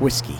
[0.00, 0.38] whiskey.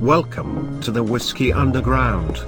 [0.00, 2.44] Welcome to the Whiskey Underground.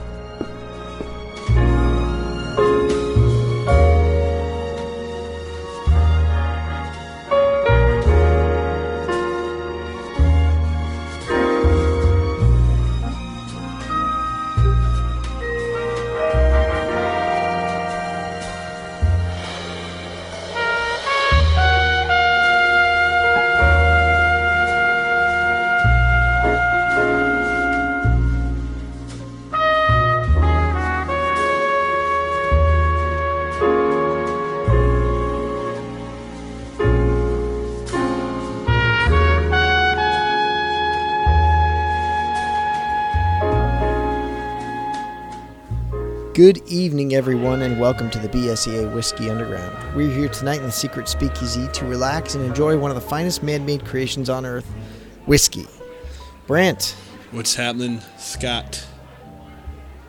[46.39, 49.77] Good evening, everyone, and welcome to the BSEA Whiskey Underground.
[49.97, 53.43] We're here tonight in the secret speakeasy to relax and enjoy one of the finest
[53.43, 54.65] man made creations on earth
[55.27, 55.67] whiskey.
[56.47, 56.95] Brant,
[57.33, 58.87] What's happening, Scott?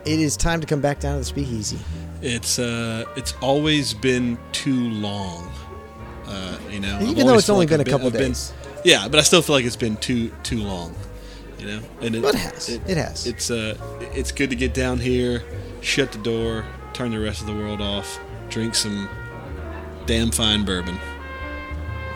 [0.06, 1.80] it is time to come back down to the speakeasy.
[2.22, 5.52] It's uh, it's always been too long.
[6.28, 8.34] Uh, you know, I've Even though it's only like been a I've couple I've been-
[8.34, 8.54] days.
[8.86, 10.94] yeah, but I still feel like it's been too too long.
[11.58, 12.70] You know, and it, But it has.
[12.70, 13.26] It has.
[13.26, 13.76] It's uh,
[14.14, 15.44] it's good to get down here,
[15.82, 19.08] shut the door, turn the rest of the world off, drink some
[20.06, 20.98] damn fine bourbon.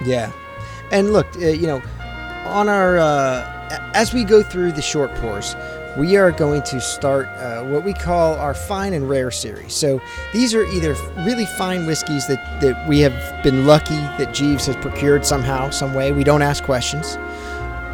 [0.06, 0.32] Yeah.
[0.92, 1.82] And look, uh, you know,
[2.46, 5.56] on our, uh, as we go through the short pours,
[5.98, 9.74] we are going to start uh, what we call our fine and rare series.
[9.74, 10.02] So
[10.34, 14.76] these are either really fine whiskeys that, that we have been lucky that Jeeves has
[14.78, 16.12] procured somehow, some way.
[16.12, 17.18] We don't ask questions.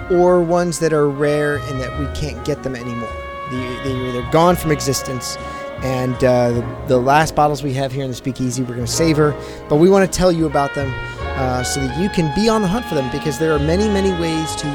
[0.09, 3.11] Or ones that are rare and that we can't get them anymore.
[3.51, 5.37] They, they're either gone from existence.
[5.83, 8.91] And uh, the, the last bottles we have here in the Speakeasy, we're going to
[8.91, 9.31] savor,
[9.69, 12.61] but we want to tell you about them uh, so that you can be on
[12.61, 14.65] the hunt for them because there are many, many ways to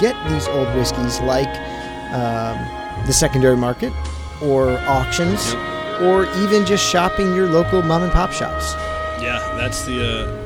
[0.00, 1.48] get these old whiskeys, like
[2.14, 2.56] um,
[3.06, 3.92] the secondary market,
[4.42, 5.54] or auctions,
[6.00, 8.72] or even just shopping your local mom and pop shops.
[9.22, 10.02] Yeah, that's the.
[10.02, 10.44] Uh,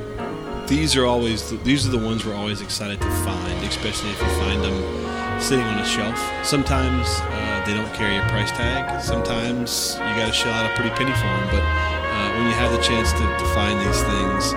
[0.66, 4.20] these are always the, these are the ones we're always excited to find, especially if
[4.20, 5.07] you find them
[5.40, 6.18] sitting on a shelf.
[6.44, 9.00] Sometimes uh, they don't carry a price tag.
[9.02, 11.46] Sometimes you got to shell out a pretty penny for them.
[11.50, 14.52] But uh, when you have the chance to, to find these things,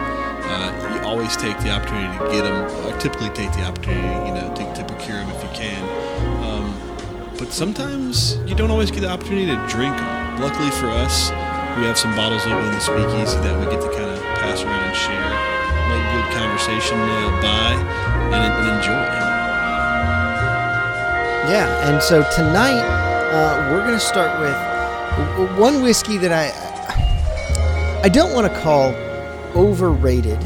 [0.52, 2.66] uh, you always take the opportunity to get them.
[2.88, 5.82] I typically take the opportunity, you know, to, to procure them if you can.
[6.44, 6.74] Um,
[7.38, 10.42] but sometimes you don't always get the opportunity to drink them.
[10.42, 11.30] Luckily for us,
[11.78, 14.62] we have some bottles open in the speakeasy that we get to kind of pass
[14.62, 15.32] around and share,
[15.88, 17.74] make good conversation uh, by,
[18.36, 19.31] and, and enjoy.
[21.50, 26.52] Yeah, and so tonight uh, we're going to start with one whiskey that I
[28.04, 28.94] I don't want to call
[29.56, 30.40] overrated,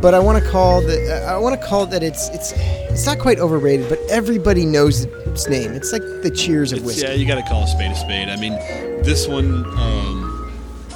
[0.00, 2.52] but I want to call that I want to call that it's it's
[2.90, 5.72] it's not quite overrated, but everybody knows its name.
[5.72, 7.06] It's like the Cheers of It's- whiskey.
[7.06, 8.28] yeah, you got to call a spade a spade.
[8.28, 8.52] I mean,
[9.04, 10.52] this one um,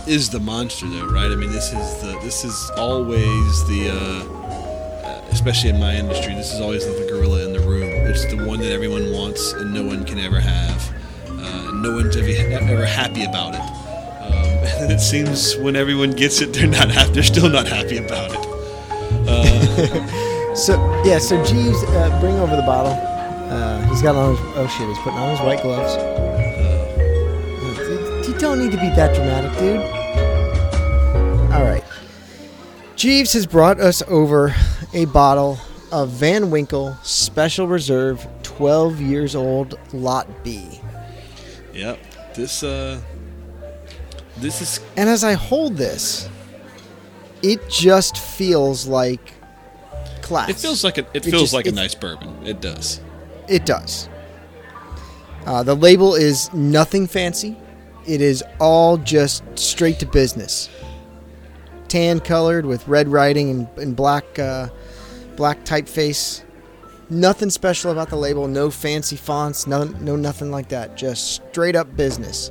[0.09, 1.31] is the monster, though, right?
[1.31, 3.91] I mean, this is the this is always the,
[5.05, 6.93] uh, especially in my industry, this is always the
[8.13, 10.95] It's the one that everyone wants and no one can ever have.
[11.27, 13.61] Uh, no one's ever ever happy about it.
[13.61, 17.13] Um, and it seems when everyone gets it, they're not happy.
[17.15, 18.49] They're still not happy about it.
[20.55, 22.93] So yeah, so Jeeves, uh, bring over the bottle.
[22.93, 25.97] Uh, he's got on his oh shit, he's putting on his white gloves.
[25.97, 26.63] Uh,
[28.29, 29.81] you don't need to be that dramatic, dude.
[31.51, 31.83] All right.
[32.97, 34.55] Jeeves has brought us over
[34.93, 35.59] a bottle
[35.93, 40.81] of Van Winkle Special Reserve, 12 years old, Lot B.
[41.75, 41.99] Yep.
[42.35, 43.01] This uh,
[44.39, 46.29] this is And as I hold this,
[47.43, 49.33] it just feels like
[50.23, 50.49] class.
[50.49, 52.35] it feels like a, it It feels just- like a nice bourbon.
[52.47, 53.01] It does.
[53.49, 54.09] It does.
[55.45, 57.57] Uh, the label is nothing fancy.
[58.07, 60.69] It is all just straight to business.
[61.89, 64.69] Tan colored with red writing and, and black uh,
[65.37, 66.43] black typeface.
[67.11, 68.49] Nothing special about the label.
[68.49, 69.67] No fancy fonts.
[69.67, 70.97] No, no nothing like that.
[70.97, 72.51] Just straight up business.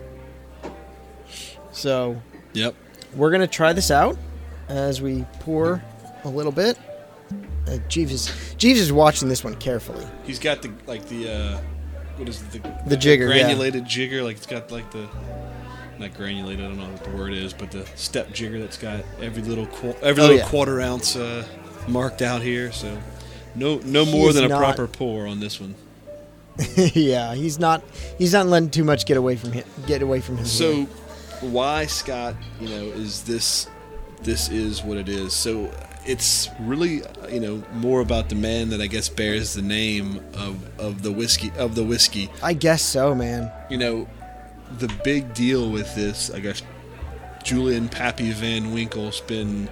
[1.72, 2.22] So
[2.54, 2.75] Yep.
[3.16, 4.18] we're gonna try this out
[4.69, 5.81] as we pour
[6.24, 6.78] a little bit.
[7.68, 10.06] Uh, Jeeves is Jeeves is watching this one carefully.
[10.25, 11.57] He's got the like the uh,
[12.18, 13.44] what is it, the The jigger, yeah.
[13.44, 14.22] granulated jigger.
[14.24, 15.07] Like it's got like the
[15.98, 16.66] not granulated.
[16.66, 19.68] I don't know what the word is, but the step jigger that's got every little
[19.68, 20.48] qu- every Oh, little yeah.
[20.50, 21.45] quarter ounce uh,
[21.88, 22.72] marked out here.
[22.72, 22.98] So
[23.56, 25.75] no no more is than a not- proper pour on this one.
[26.75, 27.83] yeah, he's not
[28.18, 29.66] he's not letting too much get away from him.
[29.88, 30.45] Get away from him.
[30.45, 30.88] So here.
[31.42, 33.68] why Scott, you know, is this
[34.22, 35.33] this is what it is.
[35.33, 35.72] So
[36.06, 40.80] it's really you know more about the man that I guess bears the name of,
[40.80, 42.30] of the whiskey of the whiskey.
[42.44, 43.51] I guess so, man.
[43.69, 44.07] You know,
[44.78, 46.62] the big deal with this, I guess,
[47.44, 49.69] Julian Pappy Van Winkle's been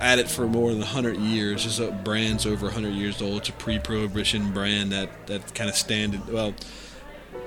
[0.00, 1.64] at it for more than 100 years.
[1.64, 3.38] This a brand's over 100 years old.
[3.38, 6.26] It's a pre-prohibition brand that that kind of standard.
[6.28, 6.54] Well,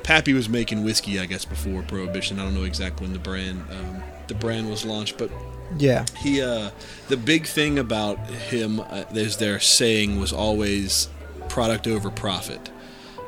[0.03, 2.39] Pappy was making whiskey, I guess, before prohibition.
[2.39, 5.29] I don't know exactly when the brand um, the brand was launched, but
[5.77, 6.05] Yeah.
[6.17, 6.71] he uh
[7.09, 11.09] the big thing about him uh, there's their saying was always
[11.47, 12.69] product over profit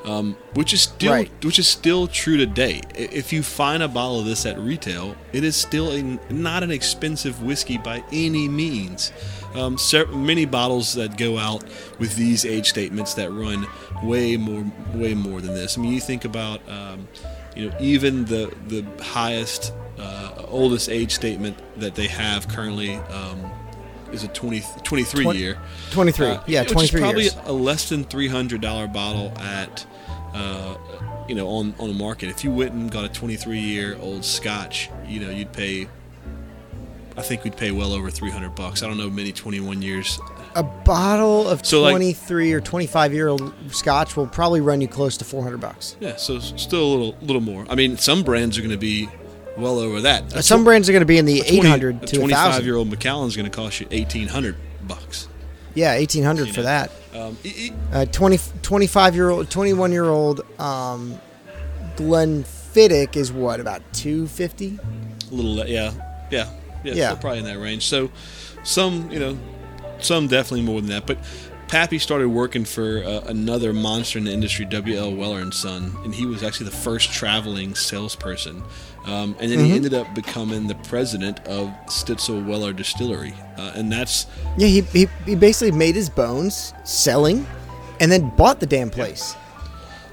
[0.06, 1.32] um, which is still Right.
[1.44, 2.82] which is still true today.
[2.96, 6.02] If you find a bottle of this at retail it is still a,
[6.34, 9.12] not an expensive whiskey by any means.
[9.54, 9.78] Um,
[10.14, 11.64] many bottles that go out
[12.00, 13.68] with these age statements that run
[14.02, 15.78] way more way more than this.
[15.78, 17.08] I mean you think about um,
[17.56, 23.52] you know even the the highest uh, oldest age statement that they have currently um,
[24.14, 25.58] is a 20, 23 Twen- year
[25.92, 26.28] 23.
[26.28, 27.38] Uh, yeah, which 23 is probably years.
[27.46, 29.86] a less than three hundred dollar bottle at
[30.34, 30.76] uh,
[31.28, 34.24] you know on on the market if you went and got a 23 year old
[34.26, 35.88] scotch you know you'd pay
[37.18, 40.18] I think we'd pay well over 300 bucks I don't know many 21 years
[40.56, 44.88] A bottle of So, like- 23 or 25 year old scotch will probably run you
[44.88, 45.98] close to 400 bucks.
[46.00, 49.10] yeah so still a little little more I mean some brands are going to be
[49.62, 52.06] well over that A Some brands are going to be in the 20 800 a
[52.08, 52.66] to 25 1000.
[52.66, 54.56] year old Macallan's going to cost you 1800
[54.88, 55.28] bucks
[55.76, 56.64] Yeah, 1800 You for know.
[56.66, 56.92] that.
[57.16, 61.20] um, it- it- Uh, 20, 25 year old, 21 year old um,
[61.96, 64.80] Glenfiddich is what about 250?
[65.32, 65.92] a little le- yeah
[66.30, 66.50] yeah
[66.84, 67.16] yeah, Yeah.
[67.16, 68.10] Probably in that range so
[68.64, 69.38] some you know
[70.00, 71.18] some definitely more than that but
[71.72, 75.16] pappy started working for uh, another monster in the industry W.L.
[75.16, 78.62] Weller and son and he was actually the first traveling salesperson.
[79.06, 83.34] Um, and then he ended up becoming the president of stitzel weller distillery.
[83.58, 84.28] Uh, and that's
[84.58, 87.48] Yeah, he, he he basically made his bones selling,
[88.02, 89.34] and then bought the damn place.
[89.34, 89.41] Yeah,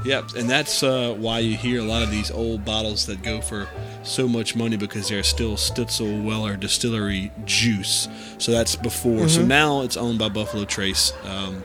[0.05, 3.69] and that's uh, why you hear a lot of these old bottles that go for
[4.03, 8.09] so much money because they're still Stitzel Weller Distillery juice.
[8.39, 9.29] So that's before.
[9.29, 11.13] So now it's owned by Buffalo Trace.
[11.25, 11.63] Um,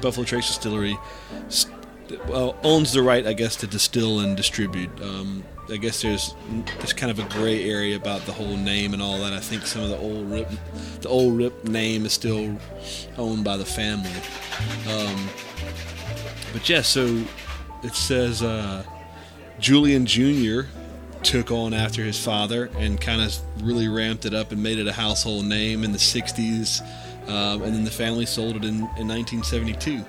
[0.00, 0.96] Buffalo Trace Distillery
[1.48, 1.74] st-
[2.26, 4.90] well, owns the right, I guess, to distill and distribute.
[5.00, 6.34] Um, I guess there's
[6.78, 9.32] there's kind of a gray area about the whole name and all that.
[9.32, 10.48] I think some of the old rip,
[11.00, 12.58] the old rip name is still
[13.16, 14.10] owned by the family.
[14.88, 15.28] Um,
[16.52, 17.22] but yeah, so
[17.82, 18.84] it says uh,
[19.58, 20.62] Julian Jr.
[21.22, 24.86] took on after his father and kind of really ramped it up and made it
[24.86, 26.80] a household name in the 60s.
[27.28, 30.04] Um, and then the family sold it in, in 1972.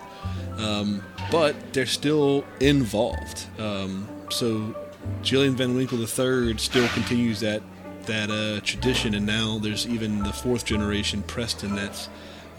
[0.58, 3.46] Um, but they're still involved.
[3.60, 4.76] Um, so
[5.22, 7.62] Julian Van Winkle III still continues that
[8.06, 12.10] that uh, tradition, and now there's even the fourth generation, Preston, that's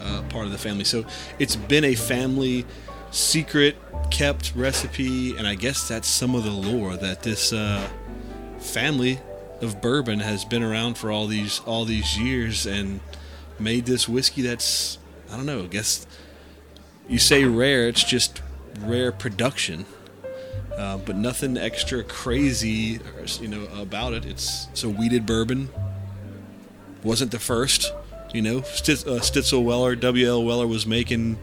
[0.00, 0.84] uh, part of the family.
[0.84, 1.04] So
[1.40, 2.64] it's been a family
[3.12, 3.76] secret
[4.10, 7.88] kept recipe, and I guess that's some of the lore that this uh,
[8.58, 9.20] family
[9.60, 12.98] of bourbon has been around for all these all these years and
[13.60, 14.98] made this whiskey that's
[15.31, 15.62] I don't know.
[15.62, 16.06] I guess
[17.08, 18.42] you say rare, it's just
[18.81, 19.86] rare production.
[20.76, 22.98] Uh, but nothing extra crazy,
[23.40, 24.24] you know, about it.
[24.24, 25.69] It's so wheated bourbon.
[27.02, 27.92] Wasn't the first,
[28.32, 28.62] you know.
[28.62, 30.42] Stitz, uh, Stitzel Weller, W.L.
[30.42, 31.38] Weller was making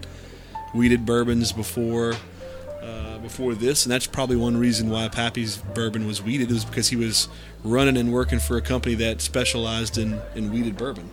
[0.74, 2.16] wheated bourbons before
[2.82, 6.90] uh, before this, and that's probably one reason why Pappy's bourbon was wheated was because
[6.90, 7.28] he was
[7.64, 11.10] running and working for a company that specialized in in wheated bourbon.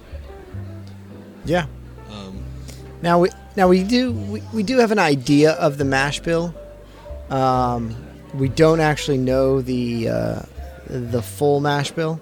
[1.44, 1.66] Yeah.
[2.10, 2.44] Um,
[3.02, 6.54] Now we now we do we, we do have an idea of the mash bill.
[7.30, 7.96] Um,
[8.34, 10.42] we don't actually know the uh,
[10.86, 12.20] the full mash bill.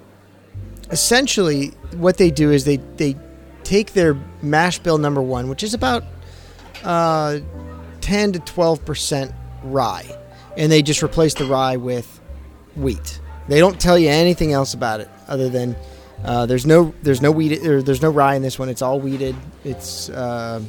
[0.91, 3.15] Essentially, what they do is they they
[3.63, 6.03] take their mash bill number one, which is about
[6.85, 7.39] uh,
[8.01, 10.05] ten to twelve percent rye,
[10.55, 12.21] and they just replace the rye with
[12.75, 13.19] wheat.
[13.47, 15.75] They don't tell you anything else about it other than
[16.23, 18.69] uh, there's no there's no wheat there's no rye in this one.
[18.69, 19.35] It's all wheated.
[19.63, 20.61] It's uh,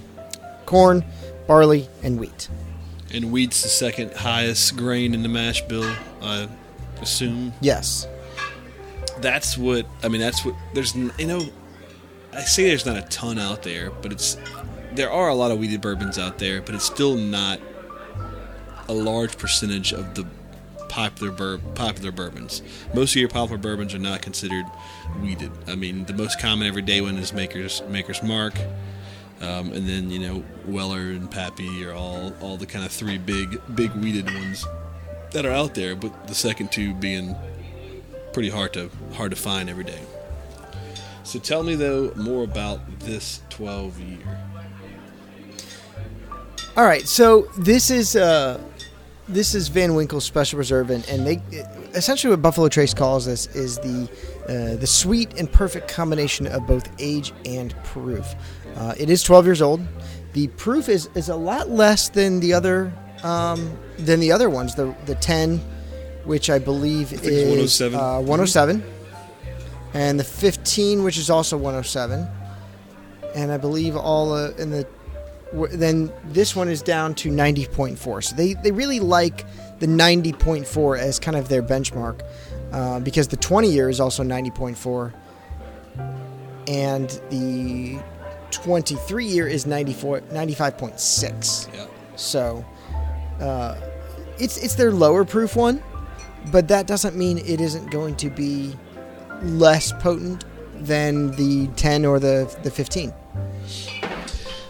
[0.67, 1.05] corn,
[1.47, 2.49] barley, and wheat.
[3.15, 5.91] and wheat's the second highest grain in the mash bill,
[6.23, 6.49] I
[7.01, 7.53] assume.
[7.61, 8.07] Yes.
[9.21, 10.21] that's what I mean.
[10.21, 10.95] That's what there's.
[10.95, 11.43] You know,
[12.33, 14.37] I say there's not a ton out there, but it's
[14.97, 17.61] there are a lot of wheated bourbons out there, but it's still not
[18.89, 20.27] a large percentage of the
[20.89, 22.63] popular bur- popular bourbons.
[22.95, 24.65] Most of your popular bourbons are not considered
[25.21, 25.53] wheated.
[25.67, 28.55] I mean, the most common everyday one is Maker's Maker's Mark.
[29.43, 33.19] Um, and then you know Weller and Pappy are all all the kind of three
[33.19, 34.65] big big wheated ones
[35.33, 37.37] that are out there, but the second two being
[38.33, 40.01] pretty hard to hard to find every day.
[41.25, 44.39] So tell me though more about this 12 year.
[46.77, 48.61] All right, so this is uh,
[49.29, 51.37] this is Van Winkle's Special Reserve, and, and they
[51.95, 54.11] essentially what Buffalo Trace calls this is the
[54.45, 58.35] uh, the sweet and perfect combination of both age and proof.
[58.77, 59.81] Uh, it is 12 years old.
[60.35, 62.93] The proof is, is a lot less than the other
[63.23, 64.75] um, than the other ones.
[64.75, 65.57] The the 10,
[66.25, 67.99] which I believe think is 107.
[67.99, 68.85] uh, 107,
[69.95, 72.29] and the 15, which is also 107,
[73.35, 74.87] and I believe all uh, in the
[75.53, 78.25] then this one is down to 90.4.
[78.25, 79.45] So they, they really like
[79.79, 82.23] the 90.4 as kind of their benchmark
[82.73, 85.15] uh, because the 20 year is also 90.4
[86.69, 87.99] and the
[88.51, 91.75] 23 year is 94 95.6.
[91.75, 91.87] Yeah.
[92.17, 92.65] So
[93.41, 93.77] uh,
[94.39, 95.83] it's it's their lower proof one,
[96.51, 98.75] but that doesn't mean it isn't going to be
[99.43, 103.13] less potent than the 10 or the the 15.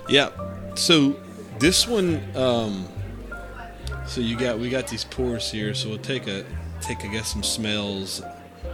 [0.09, 0.31] Yeah.
[0.77, 1.17] So
[1.59, 2.87] this one, um,
[4.07, 5.75] so you got we got these pours here.
[5.75, 6.45] So we'll take a
[6.81, 8.23] take I guess some smells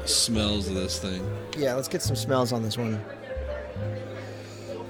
[0.05, 1.25] smells of this thing.
[1.57, 3.01] Yeah, let's get some smells on this one.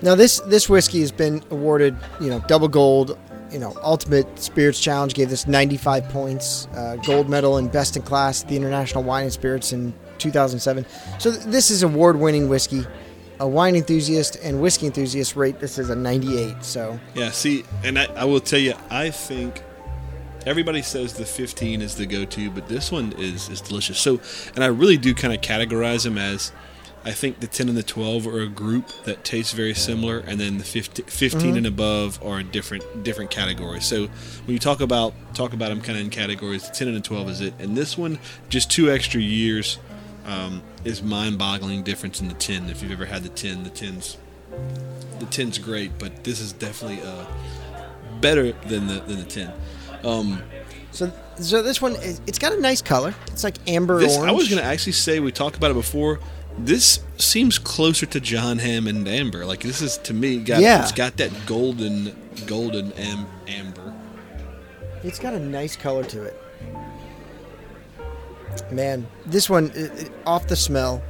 [0.00, 3.18] Now this this whiskey has been awarded, you know, double gold.
[3.50, 8.02] You know, Ultimate Spirits Challenge gave this 95 points, uh, gold medal in best in
[8.02, 10.86] class the International Wine and Spirits in 2007.
[11.18, 12.86] So th- this is award-winning whiskey.
[13.42, 16.62] A wine enthusiast and whiskey enthusiast rate this is a 98.
[16.62, 17.32] So Yeah.
[17.32, 19.62] See, and I, I will tell you, I think
[20.46, 23.98] everybody says the 15 is the go-to, but this one is is delicious.
[23.98, 24.20] So,
[24.54, 26.52] and I really do kind of categorize them as.
[27.04, 30.38] I think the 10 and the 12 are a group that tastes very similar, and
[30.38, 33.84] then the 15, 15 and above are a different different categories.
[33.84, 36.96] So when you talk about talk about them kind of in categories, the 10 and
[36.96, 38.20] the 12 is it, and this one
[38.50, 39.78] just two extra years
[40.26, 42.70] um, is mind-boggling difference in the 10.
[42.70, 44.16] If you've ever had the 10, the 10's
[45.18, 47.24] the 10's great, but this is definitely uh,
[48.20, 49.52] better than the than the 10.
[50.04, 50.42] Um,
[50.90, 53.14] so so this one is, it's got a nice color.
[53.28, 54.30] It's like amber this, orange.
[54.30, 56.20] I was going to actually say we talked about it before.
[56.58, 59.46] This seems closer to John Hammond Amber.
[59.46, 60.82] Like this is to me got Yeah.
[60.82, 62.14] it's got that golden
[62.46, 63.94] golden am, amber.
[65.02, 66.38] It's got a nice color to it.
[68.70, 71.02] Man, this one, it, it- off the smell,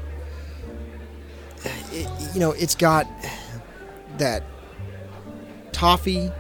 [1.93, 3.07] it, you know, it's got
[4.19, 4.43] that
[5.73, 6.31] toffee,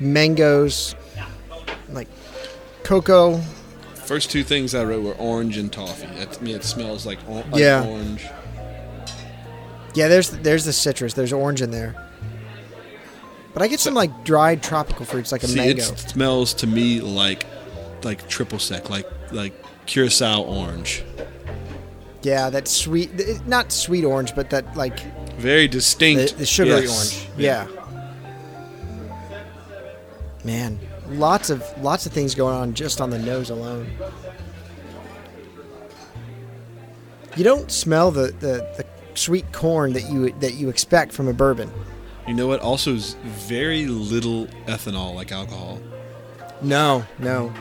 [0.00, 0.94] mangoes,
[1.88, 2.08] like
[2.82, 3.40] cocoa.
[3.94, 6.06] First two things I wrote were orange and toffee.
[6.18, 7.84] That, to me, it smells like, or, like Yeah.
[7.84, 8.24] orange.
[9.94, 11.14] Yeah, there's there's the citrus.
[11.14, 11.94] There's orange in there.
[13.54, 15.82] But I get some like dried tropical fruits, like a See, mango.
[15.82, 17.46] it smells to me like
[18.04, 19.54] like triple sec, like like
[19.86, 21.02] curacao orange.
[22.22, 24.98] Yeah, that sweet, not sweet orange, but that like
[25.38, 26.38] Very distinct.
[26.38, 26.90] the sugary Yes.
[26.96, 27.28] orange.
[27.38, 27.66] Yeah.
[30.44, 30.78] Man,
[31.10, 33.90] lots of lots of things going on just on the nose alone.
[37.36, 41.32] You don't smell the, the, the sweet corn that you that you expect from a
[41.32, 41.70] bourbon.
[42.26, 42.60] You know what?
[42.60, 45.80] Also, is very little ethanol, like alcohol.
[46.62, 47.52] No, no.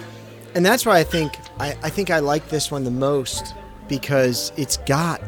[0.56, 3.54] And that's why I think I, I think I like this one the most
[3.88, 5.22] because it's got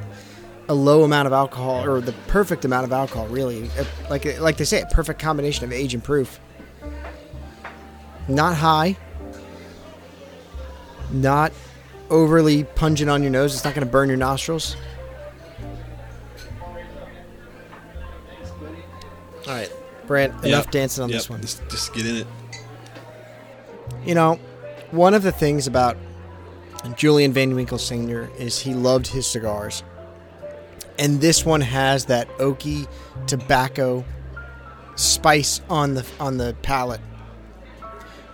[0.70, 3.70] a low amount of alcohol or the perfect amount of alcohol really.
[3.78, 6.40] Uh, Like like they say, a perfect combination of age and proof.
[8.30, 8.98] Not high.
[11.12, 11.52] Not
[12.10, 13.54] overly pungent on your nose.
[13.54, 14.76] It's not going to burn your nostrils.
[19.48, 19.72] All right,
[20.08, 20.72] Brant, enough Yep.
[20.72, 21.42] dancing on Yep, this one.
[21.42, 22.28] Just, just get in it.
[24.06, 24.38] You know,
[24.92, 25.98] one of the things about
[26.96, 28.30] Julian Van Winkle Sr.
[28.38, 29.84] is he loved his cigars.
[31.00, 32.88] And this one has that oaky
[33.28, 34.04] tobacco
[34.96, 37.02] spice on the on the palate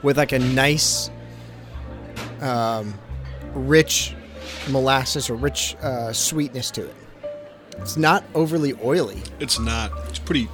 [0.01, 1.09] with like a nice
[2.41, 2.93] um,
[3.53, 4.15] rich
[4.69, 6.95] molasses or rich uh, sweetness to it.
[7.79, 9.21] It's not overly oily.
[9.39, 9.91] It's not.
[10.09, 10.47] It's pretty.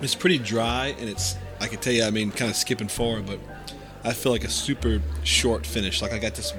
[0.00, 1.36] It's pretty dry, and it's.
[1.60, 2.04] I can tell you.
[2.04, 3.38] I mean, kind of skipping forward, but
[4.02, 6.00] I feel like a super short finish.
[6.00, 6.54] Like I got this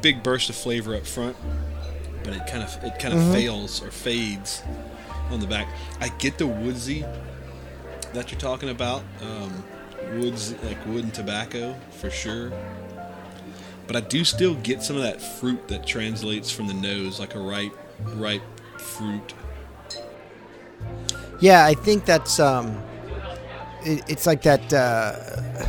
[0.00, 1.36] big burst of flavor up front,
[2.24, 4.62] but it kind of it kind of fails or fades
[5.30, 5.68] on the back.
[6.00, 7.04] I get the woodsy
[8.14, 9.02] that you're talking about.
[9.20, 9.64] Um,
[10.18, 12.52] woods like wood and tobacco for sure.
[13.86, 17.34] But I do still get some of that fruit that translates from the nose, like
[17.34, 17.72] a ripe,
[18.14, 18.42] ripe
[18.78, 19.34] fruit.
[21.40, 22.82] Yeah, I think that's um,
[23.84, 24.72] it, it's like that.
[24.72, 25.66] Uh,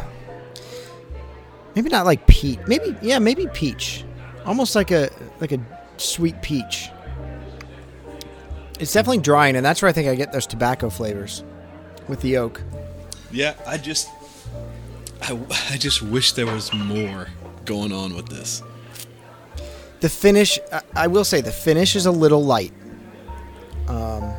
[1.75, 2.59] maybe not like peach.
[2.67, 4.03] Maybe yeah, maybe peach,
[4.45, 5.09] almost like a
[5.39, 5.59] like a
[5.97, 6.89] sweet peach.
[8.79, 11.43] It's definitely drying, and that's where I think I get those tobacco flavors
[12.07, 12.61] with the oak.
[13.31, 14.07] Yeah, I just,
[15.21, 15.37] I,
[15.69, 17.27] I just wish there was more
[17.65, 18.63] going on with this.
[19.99, 22.71] The finish, I- I will say, the finish is a little light.
[23.89, 24.33] Um,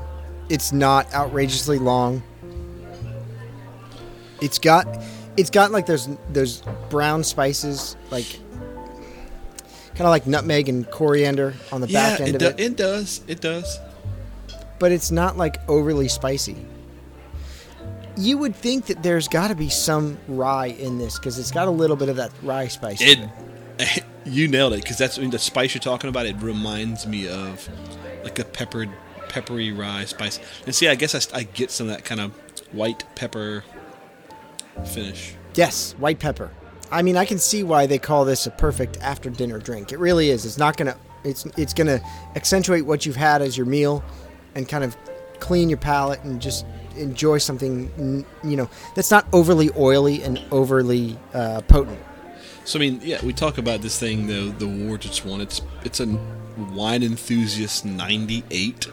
[0.48, 2.22] it's not outrageously long.
[4.40, 4.86] It's got,
[5.36, 8.26] it's got like those those brown spices, like
[9.90, 12.66] kind of like nutmeg and coriander on the Yeah, back end it, of do, it.
[12.72, 13.20] it does.
[13.26, 13.78] It does.
[14.78, 16.56] but it's not like overly spicy.
[18.16, 21.68] You would think that there's got to be some rye in this because it's got
[21.68, 23.00] a little bit of that rye spice.
[23.00, 23.18] It,
[23.78, 24.04] it.
[24.26, 26.26] you nailed it because that's I mean, the spice you're talking about.
[26.26, 27.68] It reminds me of
[28.24, 28.90] like a peppered,
[29.28, 30.38] peppery rye spice.
[30.66, 32.32] And see, I guess I, I get some of that kind of
[32.72, 33.64] white pepper
[34.84, 35.34] finish.
[35.54, 36.50] Yes, white pepper.
[36.90, 39.92] I mean, I can see why they call this a perfect after dinner drink.
[39.92, 40.44] It really is.
[40.44, 40.96] It's not gonna.
[41.22, 42.00] It's it's gonna
[42.34, 44.02] accentuate what you've had as your meal,
[44.54, 44.96] and kind of
[45.38, 48.24] clean your palate and just enjoy something.
[48.42, 51.98] You know, that's not overly oily and overly uh, potent.
[52.64, 55.40] So I mean, yeah, we talk about this thing the the it's won.
[55.40, 56.06] It's it's a
[56.72, 58.88] wine enthusiast 98.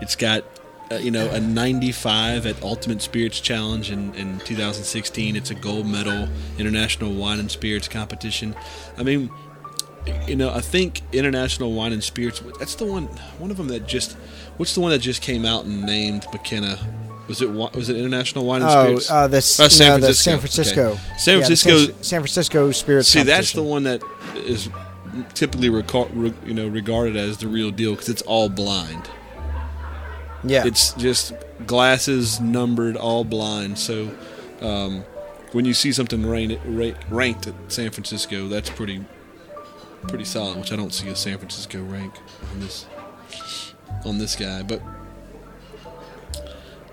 [0.00, 0.44] It's got
[0.90, 5.36] uh, you know a 95 at Ultimate Spirits Challenge in, in 2016.
[5.36, 6.28] It's a gold medal
[6.58, 8.54] international wine and spirits competition.
[8.96, 9.30] I mean,
[10.26, 12.42] you know, I think international wine and spirits.
[12.58, 13.04] That's the one.
[13.38, 14.16] One of them that just.
[14.56, 16.78] What's the one that just came out and named McKenna?
[17.28, 19.10] Was it was it international wine and Oh, spirits?
[19.10, 20.30] uh, the, Oh, San no, the Francisco.
[20.30, 20.88] San Francisco.
[20.92, 21.00] Okay.
[21.18, 23.08] San Yeah, the Francisco- San Francisco spirits.
[23.08, 24.00] See, that's the one that
[24.34, 24.70] is
[25.34, 29.02] typically reco- re- you know regarded as the real deal because it's all blind.
[30.44, 31.32] Yeah, It's just
[31.66, 33.78] glasses numbered, all blind.
[33.78, 34.10] So
[34.60, 35.04] um,
[35.52, 39.04] when you see something ranked at San Francisco, that's pretty
[40.02, 40.58] pretty solid.
[40.58, 42.14] Which I don't see a San Francisco rank
[42.52, 42.86] on this
[44.04, 44.80] on this guy, but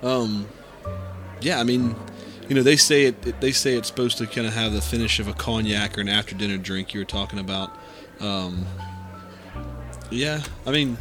[0.01, 0.47] um,
[1.41, 1.95] yeah, I mean.
[2.47, 3.41] You know, they say it, it.
[3.41, 6.09] They say it's supposed to kind of have the finish of a cognac or an
[6.09, 6.93] after dinner drink.
[6.93, 7.75] You were talking about.
[8.19, 8.67] Um,
[10.11, 10.95] yeah, I mean,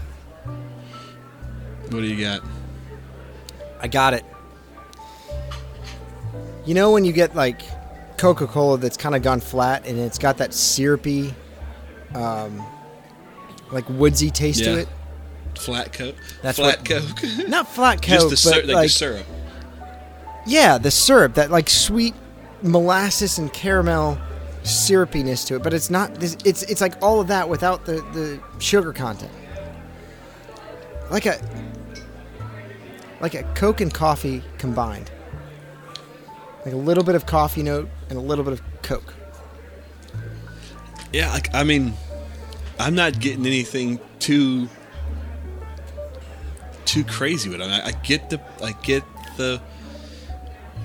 [1.90, 2.40] what do you got?
[3.80, 4.24] I got it.
[6.64, 7.60] You know when you get like
[8.16, 11.34] Coca Cola that's kind of gone flat and it's got that syrupy,
[12.14, 12.64] um,
[13.70, 14.72] like woodsy taste Yeah.
[14.74, 14.88] to it.
[15.58, 16.16] Flat Coke.
[16.42, 17.22] That's flat what- Coke.
[17.48, 19.26] Not flat Just Coke, the syrup, but like, like the syrup.
[20.46, 22.14] yeah, the syrup that like sweet
[22.62, 24.18] molasses and caramel
[24.62, 25.62] syrupiness to it.
[25.62, 26.14] But it's not.
[26.14, 29.30] This, it's it's like all of that without the the sugar content.
[31.10, 31.38] Like a
[33.20, 35.10] like a Coke and coffee combined.
[36.64, 39.14] Like a little bit of coffee note and a little bit of Coke.
[41.12, 41.94] Yeah, like, I mean,
[42.78, 44.68] I'm not getting anything too
[46.84, 47.64] too crazy with it.
[47.64, 49.04] I, I get the I get
[49.36, 49.60] the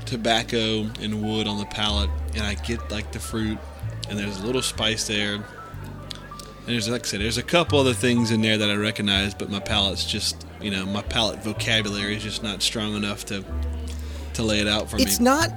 [0.06, 3.58] tobacco and wood on the palate, and I get like the fruit,
[4.10, 5.36] and there's a little spice there.
[5.36, 5.44] And
[6.66, 9.50] there's like I said, there's a couple other things in there that I recognize, but
[9.50, 13.44] my palate's just you know my palate vocabulary is just not strong enough to
[14.34, 15.12] to lay it out for It's me.
[15.12, 15.50] It's not.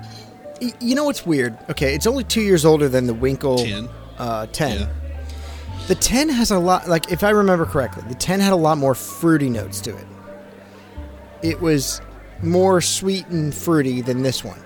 [0.81, 1.59] You know what's weird?
[1.71, 3.89] Okay, it's only two years older than the Winkle 10.
[4.19, 4.79] Uh, 10.
[4.81, 4.89] Yeah.
[5.89, 8.79] The 10 has a lot, like, if I remember correctly, the 10 had a lot
[8.79, 10.07] more fruity notes to it.
[11.43, 12.01] It was
[12.43, 14.63] more sweet and fruity than this one.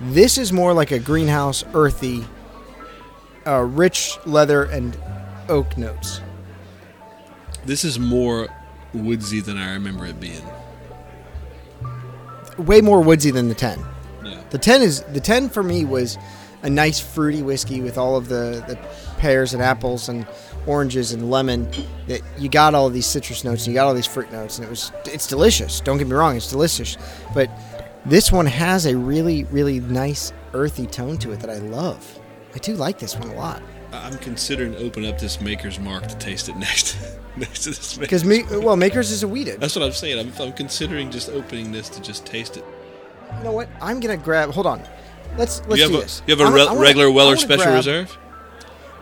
[0.00, 2.24] This is more like a greenhouse, earthy,
[3.46, 4.96] uh, rich leather and
[5.48, 6.20] oak notes.
[7.66, 8.46] This is more
[8.94, 10.44] woodsy than I remember it being.
[12.58, 13.78] Way more woodsy than the 10.
[14.24, 14.42] Yeah.
[14.50, 16.18] The 10 is the 10 for me was
[16.62, 18.78] a nice fruity whiskey with all of the, the
[19.18, 20.26] pears and apples and
[20.66, 21.70] oranges and lemon
[22.06, 24.58] that you got all of these citrus notes and you got all these fruit notes
[24.58, 25.80] and it was it's delicious.
[25.80, 26.96] Don't get me wrong, it's delicious.
[27.34, 27.50] But
[28.04, 32.18] this one has a really really nice earthy tone to it that I love.
[32.54, 33.62] I do like this one a lot.
[33.92, 36.96] I'm considering opening up this Maker's Mark to taste it next
[37.36, 37.96] next to this.
[37.98, 39.60] Because me well, Makers is a wheated.
[39.60, 40.18] that's what I'm saying.
[40.18, 42.64] I'm, I'm considering just opening this to just taste it.
[43.38, 43.68] You know what?
[43.80, 44.50] I'm gonna grab.
[44.50, 44.82] Hold on.
[45.38, 46.22] Let's let's you have do a this.
[46.26, 48.18] you have a I'm- re- regular I Weller Special grab- Reserve.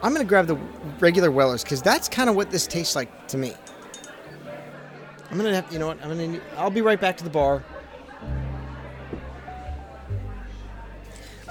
[0.02, 0.56] I'm gonna grab the
[1.00, 3.54] regular Wellers because that's kind of what this tastes like to me.
[5.30, 6.02] I'm gonna have, you know what?
[6.02, 6.40] I'm gonna.
[6.56, 7.64] I'll be right back to the bar.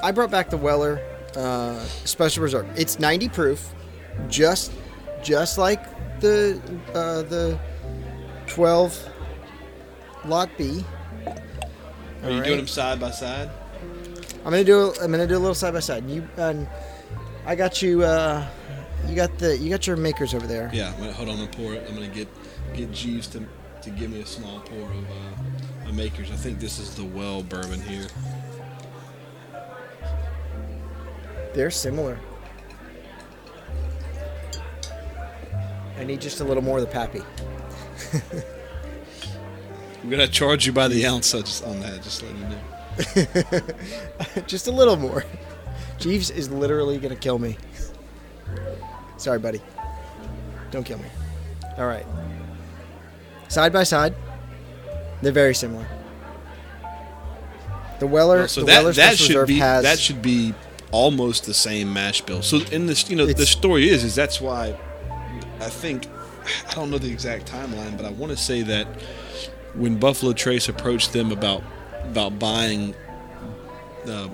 [0.04, 1.02] I brought back the Weller
[1.36, 2.68] uh, Special Reserve.
[2.78, 3.74] It's 90 proof,
[4.30, 4.72] just
[5.24, 5.84] just like
[6.20, 6.62] the
[6.94, 7.60] uh, the
[8.48, 9.10] 12
[10.26, 10.84] Lot B.
[11.26, 12.46] Are you Alright.
[12.46, 13.50] doing them side by side?
[14.46, 14.94] I'm gonna do.
[15.02, 16.10] I'm gonna do a little side by side.
[16.10, 16.68] You and
[17.46, 18.04] I got you.
[18.04, 18.48] Uh,
[19.08, 20.70] you got the you got your makers over there.
[20.74, 21.36] Yeah, wait, hold on.
[21.38, 21.86] I'm gonna pour it.
[21.88, 22.28] I'm gonna get
[22.74, 23.44] get Jeeves to
[23.82, 26.32] to give me a small pour of uh, a Makers.
[26.32, 28.08] I think this is the well bourbon here.
[31.54, 32.20] They're similar.
[35.98, 37.24] I need just a little more of the pappy.
[40.04, 42.02] I'm gonna charge you by the ounce just on that.
[42.04, 44.42] Just let you know.
[44.48, 45.26] just a little more.
[45.98, 47.58] Jeeves is literally gonna kill me.
[49.18, 49.62] Sorry, buddy.
[50.72, 51.10] Don't kill me.
[51.78, 52.06] All right.
[53.48, 54.14] Side by side,
[55.22, 55.88] they're very similar.
[58.00, 60.54] The Weller, so the that Weller that should Reserve be has that should be
[60.92, 62.44] almost the same mash bill.
[62.44, 64.78] So in this, you know, the story is is that's why
[65.60, 66.08] I think
[66.70, 68.88] I don't know the exact timeline, but I want to say that
[69.74, 71.63] when Buffalo Trace approached them about
[72.04, 72.96] about buying
[74.06, 74.30] uh,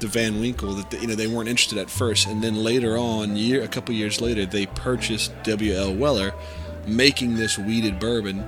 [0.00, 3.36] the Van Winkle, that you know they weren't interested at first, and then later on,
[3.36, 5.74] year a couple years later, they purchased W.
[5.74, 5.94] L.
[5.94, 6.32] Weller,
[6.86, 8.46] making this wheated bourbon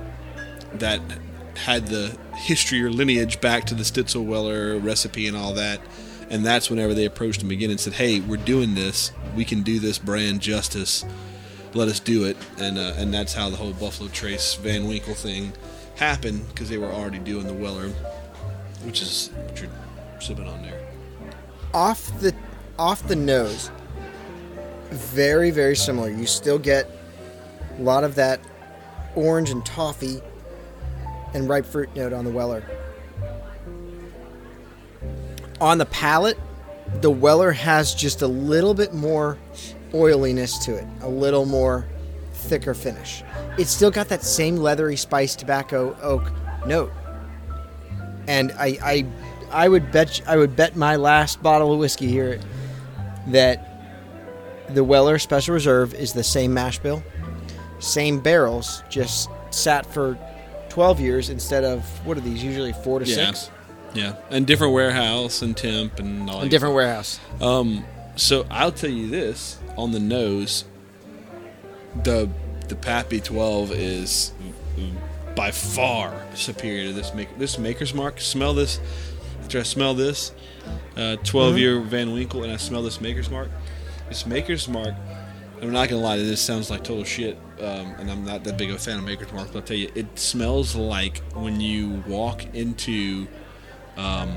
[0.73, 1.01] that
[1.55, 5.81] had the history or lineage back to the Stitzel Weller recipe and all that.
[6.29, 9.11] And that's whenever they approached him again and said, "Hey, we're doing this.
[9.35, 11.05] We can do this brand justice.
[11.73, 15.13] Let us do it." And uh, and that's how the whole Buffalo Trace Van Winkle
[15.13, 15.53] thing
[15.95, 17.89] happened because they were already doing the Weller,
[18.83, 19.69] which is what you're
[20.19, 20.79] sipping on there.
[21.73, 22.33] off the
[22.79, 23.71] off the nose.
[24.89, 26.09] Very very similar.
[26.09, 26.89] You still get
[27.77, 28.39] a lot of that
[29.15, 30.21] orange and toffee
[31.33, 32.63] and ripe fruit note on the Weller.
[35.59, 36.37] On the palate,
[37.01, 39.37] the Weller has just a little bit more
[39.93, 41.85] oiliness to it, a little more
[42.33, 43.23] thicker finish.
[43.57, 46.31] It's still got that same leathery spice tobacco oak
[46.65, 46.91] note.
[48.27, 49.05] And I, I
[49.51, 52.39] I would bet I would bet my last bottle of whiskey here
[53.27, 53.63] that
[54.69, 57.01] the Weller Special Reserve is the same mash bill,
[57.79, 60.17] same barrels, just sat for
[60.69, 63.15] 12 years instead of what are these usually four to Yeah.
[63.27, 63.49] six?
[63.93, 66.49] Yeah, and different warehouse and temp and all A that.
[66.49, 67.19] different warehouse.
[67.39, 67.85] Um,
[68.17, 70.65] so I'll tell you this on the nose,
[72.03, 72.29] the
[72.67, 74.33] the Pappy 12 is
[75.35, 77.31] by far superior to this maker.
[77.37, 78.19] this Maker's Mark.
[78.19, 78.79] Smell this.
[79.41, 80.33] After I smell this,
[80.97, 83.49] uh, 12 year Van Winkle, and I smell this Maker's Mark.
[84.09, 84.93] This Maker's Mark.
[85.61, 88.69] I'm not gonna lie, this sounds like total shit, um, and I'm not that big
[88.69, 89.47] of a fan of Maker's Mark.
[89.47, 93.27] But I'll tell you, it smells like when you walk into
[93.95, 94.35] um,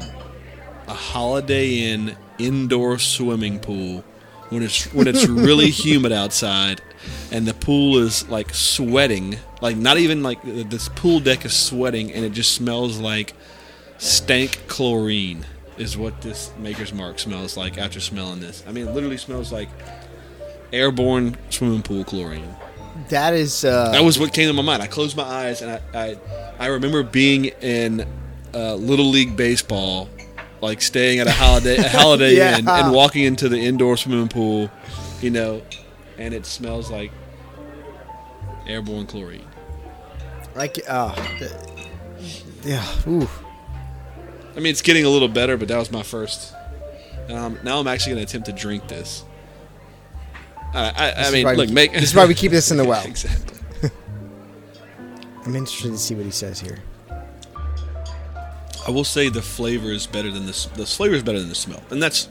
[0.90, 4.04] a Holiday Inn indoor swimming pool
[4.48, 6.82] when it's when it's really humid outside
[7.30, 9.36] and the pool is like sweating.
[9.60, 13.34] Like not even like this pool deck is sweating and it just smells like
[13.98, 15.46] stank chlorine
[15.78, 18.64] is what this maker's mark smells like after smelling this.
[18.66, 19.68] I mean it literally smells like
[20.72, 22.56] airborne swimming pool chlorine.
[23.10, 24.82] That is uh, that was what came to my mind.
[24.82, 26.18] I closed my eyes and I I,
[26.58, 28.06] I remember being in
[28.52, 30.08] uh, little league baseball,
[30.60, 32.58] like staying at a holiday a holiday Yeah.
[32.58, 34.70] inn and walking into the indoor swimming pool,
[35.20, 35.62] you know,
[36.18, 37.10] and it smells like
[38.66, 39.46] airborne chlorine.
[40.54, 41.14] like uh,
[42.62, 42.84] yeah.
[43.08, 43.28] Ooh.
[44.54, 46.52] I mean, it's getting a little better, but that was my first.
[47.28, 49.24] Um, now I'm actually going to attempt to drink this.
[50.74, 52.76] I, I, I mean, why we look, make this is why we keep this in
[52.76, 53.04] the well.
[53.06, 53.56] exactly.
[55.46, 56.78] I'm interested to see what he says here.
[58.86, 61.54] I will say the flavor is better than the the flavor is better than the
[61.54, 62.28] smell, and that's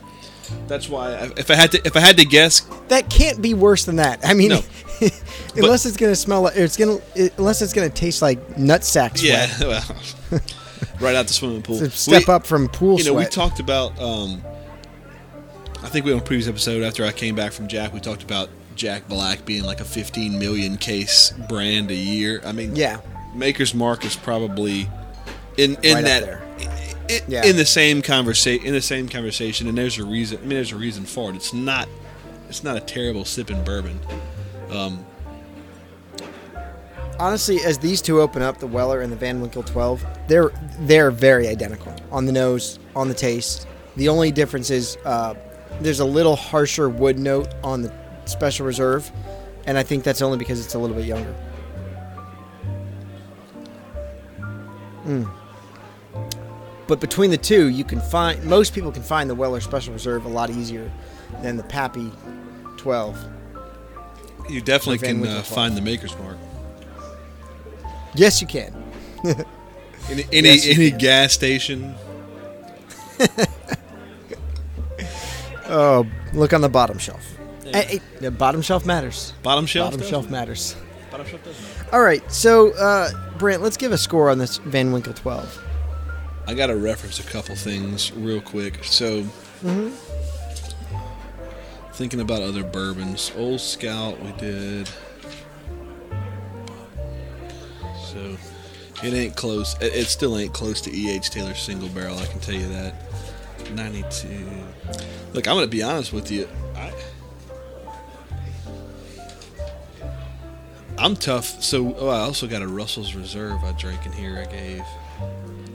[0.66, 3.54] that's why I, if I had to if I had to guess, That can't be
[3.54, 4.20] worse than that.
[4.24, 4.60] I mean, No.
[5.56, 6.98] unless it's gonna smell like it's gonna
[7.38, 9.50] unless it's gonna taste like nutsack sweat.
[9.60, 9.66] yeah,
[10.30, 10.40] well,
[11.00, 11.88] right out the swimming pool.
[11.90, 13.98] Step We- up from pool You know, we talked about.
[14.00, 14.42] Um,
[15.82, 18.22] I think we on a previous episode after I came back from Jack, we talked
[18.22, 22.42] about Jack Black being like a 15 million case brand a year.
[22.44, 23.00] I mean, yeah,
[23.34, 24.90] Maker's Mark is probably
[25.60, 26.42] in in Right that there.
[27.28, 27.44] Yeah.
[27.44, 30.70] in the same conversation in the same conversation and there's a reason I mean there's
[30.70, 31.88] a reason for it it's not
[32.48, 33.98] it's not a terrible sipping bourbon
[34.70, 35.04] um,
[37.20, 41.10] honestly, as these two open up, the Weller and the Van Winkle 12, they're they're
[41.10, 43.68] very identical on the nose, on the taste.
[43.96, 45.34] The only difference is uh,
[45.80, 47.92] there's a little harsher wood note on the
[48.24, 49.10] Special Reserve,
[49.66, 51.34] and I think that's only because it's a little bit younger.
[55.04, 55.30] Mm.
[56.90, 60.24] But between the two, you can find most people can find the Weller Special Reserve
[60.24, 60.90] a lot easier
[61.40, 62.10] than the Pappy
[62.78, 63.16] 12.
[64.48, 66.36] you definitely can uh, find the Maker's Mark
[68.16, 68.74] Yes, you can.
[70.10, 70.98] any any, Yes, you any can.
[70.98, 71.94] gas station
[75.68, 77.38] Oh, look on the bottom shelf.
[77.66, 79.32] Eh, eh, the bottom shelf matters.
[79.44, 79.92] Bottom shelf.
[79.92, 80.32] Bottom shelf matter.
[80.50, 80.74] matters.
[81.12, 81.94] Bottom shelf does matter.
[81.94, 85.66] All right, so uh, Brent, let's give a score on this Van Winkle 12.
[86.50, 88.82] I got to reference a couple things real quick.
[88.82, 89.22] So,
[91.92, 94.90] thinking about other bourbons, Old Scout we did.
[98.02, 98.36] So,
[99.04, 99.76] it ain't close.
[99.80, 101.30] It, it still ain't close to E.H.
[101.30, 102.18] Taylor's single barrel.
[102.18, 102.94] I can tell you that.
[103.72, 104.26] 92.
[105.32, 106.48] Look, I'm gonna be honest with you.
[106.74, 106.92] I,
[110.98, 111.62] I'm tough.
[111.62, 114.44] So, oh, I also got a Russell's Reserve I drank in here.
[114.44, 114.82] I gave.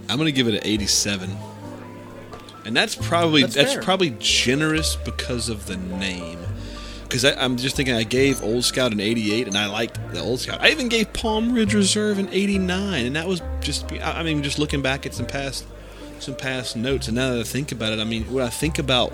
[0.09, 1.29] I'm gonna give it an 87,
[2.65, 6.39] and that's probably That's that's, probably generous because of the name.
[7.03, 10.39] Because I'm just thinking, I gave Old Scout an 88, and I liked the Old
[10.39, 10.59] Scout.
[10.61, 13.91] I even gave Palm Ridge Reserve an 89, and that was just.
[13.93, 15.65] I I mean, just looking back at some past
[16.19, 18.79] some past notes, and now that I think about it, I mean, when I think
[18.79, 19.13] about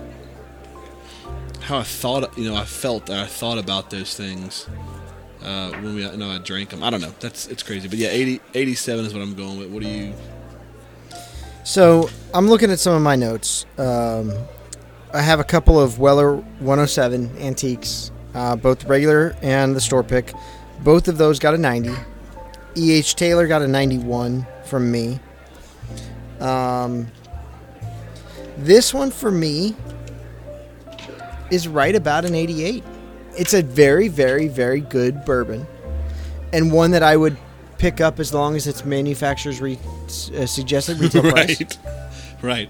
[1.61, 4.67] how I thought, you know, I felt, I thought about those things
[5.43, 6.83] uh, when we, you know, I drank them.
[6.83, 7.13] I don't know.
[7.19, 9.69] That's it's crazy, but yeah, 80, 87 is what I'm going with.
[9.69, 10.13] What do you?
[11.63, 13.65] So I'm looking at some of my notes.
[13.77, 14.33] Um,
[15.13, 20.33] I have a couple of Weller 107 antiques, uh, both regular and the store pick.
[20.79, 21.91] Both of those got a 90.
[22.75, 23.15] E.H.
[23.15, 25.19] Taylor got a 91 from me.
[26.39, 27.07] Um,
[28.57, 29.75] this one for me
[31.51, 32.83] is right about an 88.
[33.37, 35.67] It's a very, very, very good bourbon,
[36.53, 37.37] and one that I would
[37.81, 39.79] pick up as long as its manufacturer's re-
[40.37, 41.59] uh, suggested retail price.
[42.43, 42.69] right,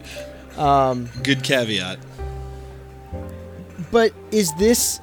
[0.58, 0.58] right.
[0.58, 2.00] Um, Good caveat.
[3.92, 5.00] but is this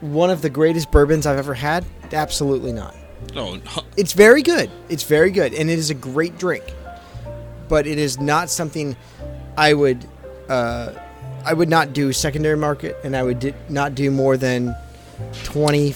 [0.00, 1.84] one of the greatest bourbons I've ever had?
[2.12, 2.94] Absolutely not.
[3.34, 3.58] Oh,
[3.96, 4.70] It's very good.
[4.88, 6.62] It's very good, and it is a great drink.
[7.68, 8.96] But it is not something
[9.56, 10.06] I would.
[10.48, 10.92] Uh,
[11.44, 14.74] I would not do secondary market, and I would di- not do more than
[15.44, 15.92] 20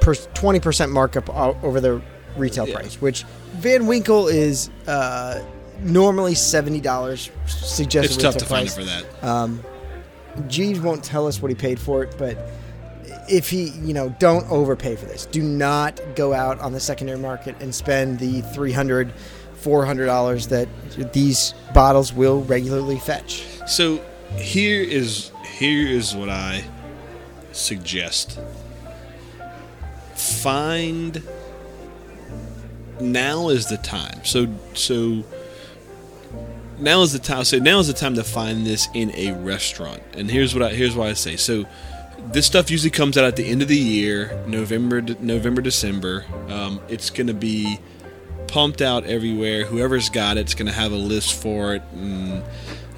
[0.00, 1.28] percent markup
[1.62, 2.00] over the
[2.36, 2.76] retail Yeah.
[2.76, 3.00] price.
[3.00, 5.40] Which Van Winkle is uh,
[5.82, 9.04] normally seventy dollars suggested it's tough to find it for that.
[9.24, 9.62] Um,
[10.48, 12.38] Jeeves won't tell us what he paid for it, but
[13.28, 15.26] if he, you know, don't overpay for this.
[15.26, 19.12] Do not go out on the secondary market and spend the 300
[19.62, 23.44] $400 that these bottles will regularly fetch.
[23.66, 24.00] So
[24.36, 26.64] here is here is what I
[27.52, 28.38] suggest.
[30.14, 31.22] Find
[33.00, 34.24] now is the time.
[34.24, 35.24] So so
[36.78, 37.44] now is the time.
[37.44, 40.02] So now is the time to find this in a restaurant.
[40.14, 41.36] And here's what I here's why I say.
[41.36, 41.66] So
[42.32, 46.26] this stuff usually comes out at the end of the year, November, November, December.
[46.48, 47.78] Um, it's to be
[48.46, 49.64] pumped out everywhere.
[49.64, 52.42] Whoever's got it's to have a list for it, and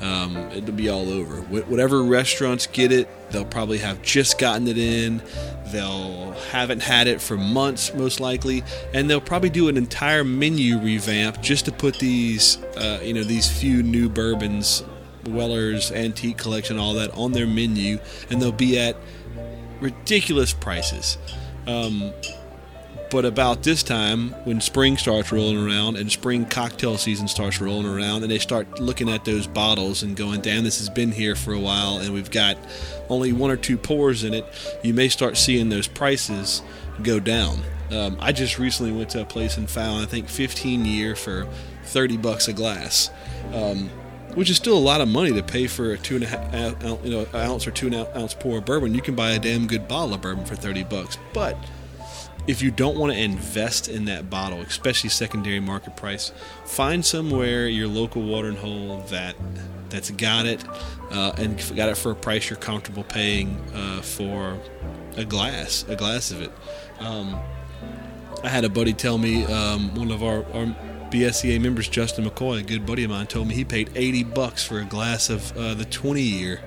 [0.02, 1.36] um, it'll be all over.
[1.42, 5.22] Wh- whatever restaurants get it, they'll probably have just gotten it in.
[5.68, 10.78] They'll haven't had it for months, most likely, and they'll probably do an entire menu
[10.78, 14.82] revamp just to put these, uh, you know, these few new bourbons,
[15.28, 18.96] Weller's antique collection, all that on their menu, and they'll be at
[19.80, 21.16] ridiculous prices.
[21.66, 22.12] Um,
[23.12, 27.86] but about this time, when spring starts rolling around and spring cocktail season starts rolling
[27.86, 31.36] around, and they start looking at those bottles and going, damn, this has been here
[31.36, 32.56] for a while, and we've got
[33.10, 34.46] only one or two pours in it,
[34.82, 36.62] you may start seeing those prices
[37.02, 37.60] go down.
[37.90, 41.46] Um, I just recently went to a place and found, I think, 15 year for
[41.84, 43.10] 30 bucks a glass.
[43.52, 43.90] Um,
[44.34, 46.82] which is still a lot of money to pay for a two and a half,
[47.04, 48.94] you know, ounce or two and a ounce pour of bourbon.
[48.94, 51.18] You can buy a damn good bottle of bourbon for 30 bucks.
[51.34, 51.58] But
[52.46, 56.32] if you don't want to invest in that bottle, especially secondary market price,
[56.64, 59.36] find somewhere your local watering hole that
[59.90, 60.64] that's got it
[61.10, 64.58] uh, and got it for a price you're comfortable paying uh, for
[65.16, 66.50] a glass, a glass of it.
[66.98, 67.38] Um,
[68.42, 70.74] I had a buddy tell me um, one of our, our
[71.10, 74.64] BSEA members, Justin McCoy, a good buddy of mine, told me he paid 80 bucks
[74.64, 76.60] for a glass of uh, the 20 year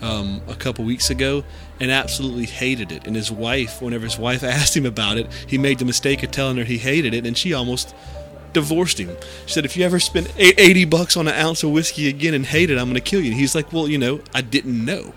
[0.00, 1.44] um, a couple weeks ago
[1.80, 3.06] and absolutely hated it.
[3.06, 6.30] And his wife, whenever his wife asked him about it, he made the mistake of
[6.30, 7.94] telling her he hated it, and she almost
[8.52, 9.16] divorced him.
[9.46, 12.46] She said, "If you ever spend 80 bucks on an ounce of whiskey again and
[12.46, 14.84] hate it, I'm going to kill you." And he's like, "Well, you know, I didn't
[14.84, 15.12] know."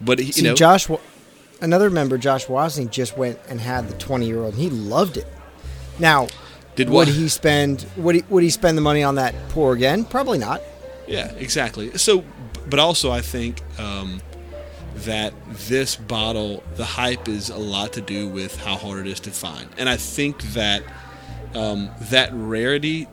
[0.00, 0.88] But you See, know, Josh,
[1.60, 5.16] another member, Josh Wozni, just went and had the 20 year old, and he loved
[5.16, 5.26] it.
[5.98, 6.26] Now,
[6.74, 7.08] Did would what?
[7.08, 7.86] he spend?
[7.96, 10.04] Would he would he spend the money on that pour again?
[10.04, 10.60] Probably not.
[11.06, 11.96] Yeah, exactly.
[11.96, 12.24] So,
[12.68, 14.20] but also I think um,
[15.04, 15.34] that
[15.68, 19.30] this bottle, the hype is a lot to do with how hard it is to
[19.30, 20.82] find, and I think that
[21.54, 23.06] um, that rarity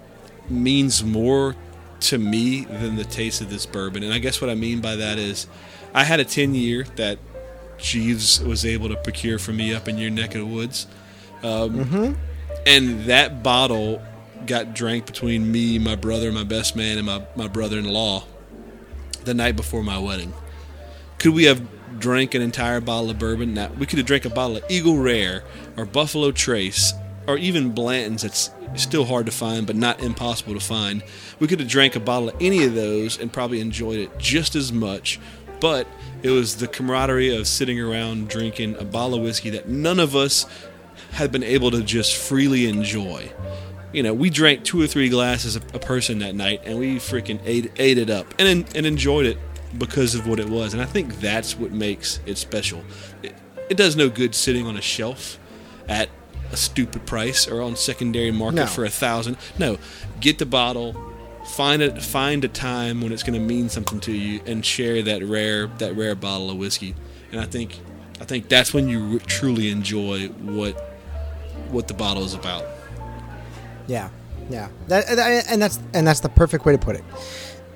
[0.49, 1.55] means more
[2.01, 4.03] to me than the taste of this bourbon.
[4.03, 5.47] And I guess what I mean by that is,
[5.93, 7.19] I had a ten year that
[7.77, 10.87] Jeeves was able to procure for me up in your neck of the woods.
[11.43, 11.77] Um,
[12.65, 14.01] And that bottle
[14.45, 18.23] got drank between me, my brother, my best man, and my, my brother in law
[19.25, 20.33] the night before my wedding.
[21.19, 21.61] Could we have
[21.99, 23.53] drank an entire bottle of bourbon?
[23.53, 25.43] Now, we could have drank a bottle of Eagle Rare
[25.77, 26.93] or Buffalo Trace
[27.27, 31.03] or even Blanton's that's still hard to find but not impossible to find.
[31.39, 34.55] We could have drank a bottle of any of those and probably enjoyed it just
[34.55, 35.19] as much.
[35.59, 35.87] But
[36.21, 40.15] it was the camaraderie of sitting around drinking a bottle of whiskey that none of
[40.15, 40.45] us
[41.11, 43.31] had been able to just freely enjoy.
[43.93, 47.39] You know, we drank two or three glasses a, person that night, and we freaking
[47.45, 49.37] ate ate it up and and enjoyed it
[49.77, 50.73] because of what it was.
[50.73, 52.83] And I think that's what makes it special.
[53.21, 53.33] It,
[53.69, 55.39] it does no good sitting on a shelf
[55.87, 56.09] at
[56.51, 58.65] a stupid price or on secondary market No.
[58.67, 59.37] for a thousand.
[59.57, 59.77] No,
[60.19, 60.95] get the bottle.
[61.55, 65.01] Find a find a time when it's going to mean something to you, and share
[65.03, 66.95] that rare that rare bottle of whiskey.
[67.33, 67.79] And I think
[68.21, 70.73] I think that's when you r- truly enjoy what
[71.69, 72.65] what the bottle is about.
[73.87, 74.09] Yeah,
[74.49, 74.69] yeah.
[74.87, 77.03] That- and that's and that's the perfect way to put it.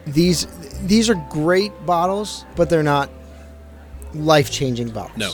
[0.08, 0.48] These
[0.84, 3.10] these are great bottles, but they're not
[4.14, 5.18] life changing bottles.
[5.18, 5.32] No,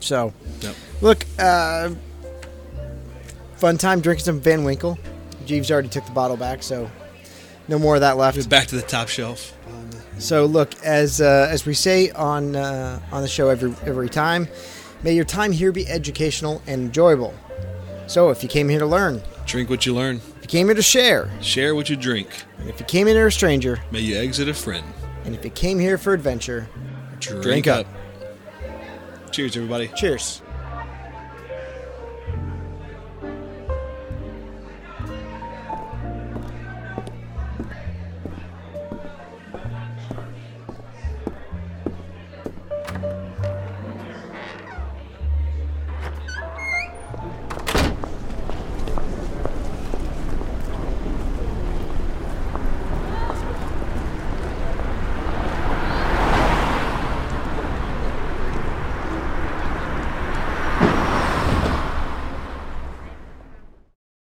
[0.00, 0.72] So, no.
[1.00, 1.90] look, uh,
[3.56, 4.98] fun time drinking some Van Winkle.
[5.44, 6.90] Jeeves already took the bottle back, so
[7.68, 8.48] no more of that left.
[8.48, 9.54] Back to the top shelf.
[10.18, 14.48] So, look, as uh, as we say on uh, on the show every every time,
[15.02, 17.34] may your time here be educational and enjoyable.
[18.08, 20.20] So, if you came here to learn, Drink what you learn.
[20.48, 22.28] You came here to share, Share what you drink.
[22.58, 24.84] and if you came in here a stranger, May you exit a friend.
[25.24, 26.68] and if you came here for adventure,
[27.20, 27.86] Drink, Drink up.
[29.32, 29.88] Cheers, everybody.
[29.96, 30.40] cheers.